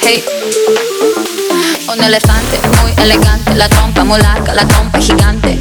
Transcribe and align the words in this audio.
Hey. 0.00 0.24
Un 1.92 2.04
elefante 2.04 2.60
muy 2.80 2.92
elegante, 3.02 3.54
la 3.56 3.68
trompa 3.68 4.04
muy 4.04 4.20
la 4.54 4.64
trompa 4.66 5.00
gigante. 5.00 5.58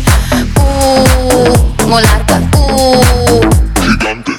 Uh, 0.55 1.87
muy 1.87 2.03
larga. 2.03 2.41
Uh. 2.57 3.41
Gigante. 3.81 4.31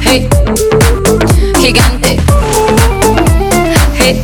Hey. 0.00 0.28
Gigante. 1.60 2.20
Hey. 3.98 4.22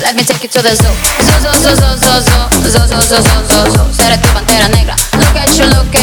Let 0.00 0.16
me 0.16 0.24
take 0.24 0.42
you 0.42 0.48
to 0.48 0.62
the 0.62 0.74
zoo. 0.76 0.94
Zoo, 1.20 1.38
zoo, 1.42 1.52
zoo, 1.60 1.76
zoo, 1.76 1.96
zoo, 1.96 2.20
zoo, 2.20 2.70
zoo, 2.70 2.86
zoo, 2.88 3.02
zoo, 3.02 3.44
zoo, 3.48 3.66
zoo, 3.70 4.18
tu 4.22 4.28
pantera 4.32 4.68
negra. 4.68 4.89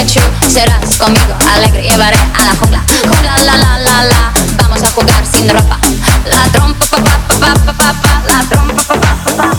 Serás 0.05 0.95
conmigo 0.99 1.33
alegre. 1.55 1.81
Llevaré 1.81 2.17
a 2.17 2.45
la 2.45 2.55
jungla. 2.59 2.85
Jungla, 3.01 3.35
la, 3.39 3.57
la, 3.57 3.79
la, 3.79 4.03
la. 4.03 4.33
Vamos 4.61 4.83
a 4.83 4.91
jugar 4.91 5.25
sin 5.25 5.49
ropa. 5.49 5.79
La 6.25 6.43
trompa, 6.51 6.85
pa, 6.85 6.97
pa, 6.97 7.37
pa, 7.39 7.55
pa, 7.65 7.73
pa, 7.73 7.93
pa, 7.93 8.23
La 8.27 8.43
trompa, 8.47 8.83
pa, 8.83 8.93
pa, 8.93 9.15
pa, 9.23 9.49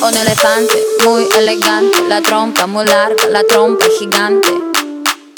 pa. 0.00 0.06
Un 0.06 0.16
elefante 0.16 0.82
muy 1.04 1.28
elegante. 1.36 2.02
La 2.08 2.22
trompa 2.22 2.66
muy 2.66 2.86
larga. 2.86 3.26
La 3.30 3.42
trompa 3.44 3.84
gigante. 3.98 4.48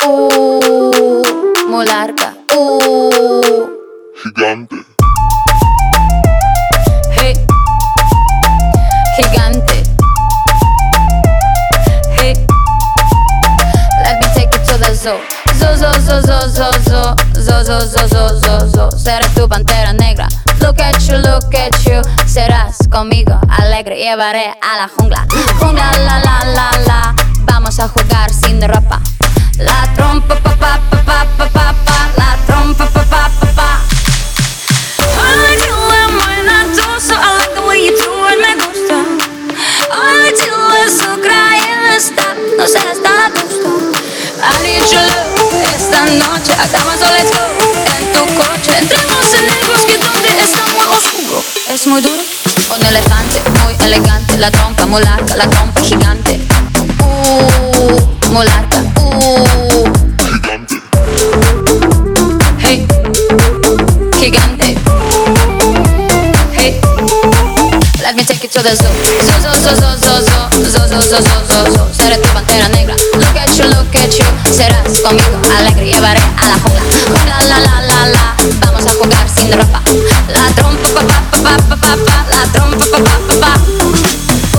Uh, 0.06 1.24
muy 1.66 1.84
larga. 1.84 2.36
Uh. 2.54 3.66
Gigante. 4.22 4.95
so 15.06 15.20
So, 15.54 15.68
so, 15.76 15.92
so, 16.00 16.20
so, 16.20 16.40
so, 16.48 16.66
so 16.82 17.14
So, 17.46 17.62
so, 17.62 17.78
so, 17.86 18.08
so, 18.08 18.58
so, 18.74 18.90
so 18.90 19.20
tu 19.36 19.46
pantera 19.46 19.92
negra 19.92 20.26
Look 20.60 20.80
at 20.80 20.98
you, 21.06 21.18
look 21.18 21.54
at 21.54 21.74
you 21.86 22.02
Serás 22.26 22.76
conmigo 22.90 23.38
alegre 23.48 23.96
Llevaré 23.96 24.50
a 24.60 24.76
la 24.76 24.88
jungla 24.88 25.24
Jungla, 25.60 25.92
la, 25.98 26.18
la, 26.18 26.36
la, 26.56 26.70
la 26.86 27.14
Vamos 27.44 27.78
a 27.78 27.86
jugar 27.88 28.30
sin 28.32 28.60
ropa 28.60 29.00
La 29.58 29.86
trompa, 29.94 30.34
pa, 30.42 30.56
pa, 30.56 30.80
pa, 30.90 31.06
pa, 31.06 31.24
pa, 31.38 31.46
pa, 31.50 31.74
pa 31.86 31.98
La 32.18 32.36
trompa, 32.46 32.86
pa, 32.86 33.02
pa, 33.02 33.30
pa, 33.40 33.52
pa 33.54 33.68
I 34.98 35.36
like 35.44 35.62
you 35.68 35.76
when 35.86 36.10
like 37.38 37.54
the 37.54 37.62
way 37.68 37.78
you 37.86 37.94
do 37.94 38.10
me 38.42 38.52
gusta 38.58 38.98
I 39.92 39.94
like 40.22 40.42
you, 40.46 40.56
eso, 40.84 41.10
cry, 41.22 41.60
No 42.58 42.66
serás 42.66 43.00
tan 43.02 43.75
I 44.48 44.78
esta 45.74 46.04
noche 46.06 46.52
hagamos 46.52 46.96
un 47.00 47.12
let's 47.14 47.30
go. 47.30 47.42
En 47.98 48.12
tu 48.12 48.24
coche, 48.36 48.78
entremos 48.78 49.26
en 49.34 49.44
el 49.48 49.66
bosque 49.66 49.98
donde 49.98 50.28
está 50.40 50.62
muy 50.72 50.86
oscuro. 50.96 51.42
Es 51.68 51.86
muy 51.86 52.00
duro. 52.00 52.22
Un 52.74 52.86
elefante 52.86 53.42
muy 53.64 53.74
elegante, 53.86 54.38
la 54.38 54.50
trompa 54.50 54.86
muy 54.86 55.02
la 55.02 55.50
trompa 55.50 55.80
gigante. 55.80 56.40
Uh, 57.00 58.30
muy 58.32 58.46
larga. 58.46 58.82
Uh, 59.00 59.84
Gigante. 60.18 60.82
hey, 62.58 62.86
gigante. 64.18 64.76
Hey, 66.52 66.80
let 68.00 68.14
me 68.14 68.22
take 68.24 68.42
you 68.44 68.48
to 68.48 68.62
the 68.62 68.76
zoo. 68.76 68.86
Zoo, 69.24 69.40
zoo, 69.42 69.54
zoo, 69.54 69.74
zoo, 69.74 69.96
zoo, 69.98 70.20
zoo, 70.62 70.86
zoo, 70.86 71.02
zoo, 71.02 71.22
zoo, 71.22 71.46
zoo, 71.48 71.76
zoo. 71.76 71.88
Seré 71.96 72.18
tu 72.18 72.28
pantera 72.28 72.68
negra. 72.68 72.94
Conmigo, 74.86 75.40
alegre, 75.58 75.84
llevaré 75.84 76.20
a 76.20 76.46
la 76.46 76.54
jungla. 76.60 78.36
Vamos 78.60 78.86
a 78.86 78.90
jugar 78.90 79.28
sin 79.28 79.52
ropa. 79.52 79.82
La 80.28 80.46
trompa, 80.54 80.88
pa, 80.94 81.00
pa, 81.02 81.42
pa, 81.42 81.56
pa, 81.56 81.76
pa, 81.76 81.96
pa 81.96 82.26
La 82.30 82.52
trompa, 82.52 82.86
pa, 82.92 82.98
pa, 83.02 83.34
pa, 83.40 83.52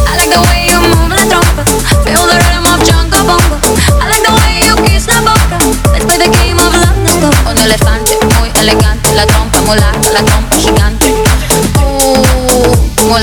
I 0.05 0.17
like 0.17 0.29
the 0.29 0.41
way 0.49 0.67
you 0.67 0.81
move 0.81 1.15
la 1.15 1.23
trompa. 1.31 1.63
Feel 2.03 2.27
the 2.27 2.35
rhythm 2.43 2.65
of 2.65 2.83
Django 2.83 3.23
Bongo. 3.23 3.55
I 4.01 4.09
like 4.09 4.23
the 4.27 4.33
way 4.35 4.67
you 4.67 4.75
kiss 4.83 5.07
la 5.07 5.21
boca. 5.21 5.59
Let's 5.93 6.03
play 6.03 6.17
the 6.17 6.27
game 6.27 6.59
of 6.59 6.75
love, 6.75 6.97
let's 7.05 7.49
Un 7.49 7.57
elefante 7.57 8.19
muy 8.37 8.51
elegante. 8.59 9.15
La 9.15 9.25
trompa 9.25 9.61
muy 9.61 9.77
la 9.77 10.23
trompa 10.25 10.57
gigante. 10.57 11.13
Uh, 11.79 12.75
muy 13.07 13.21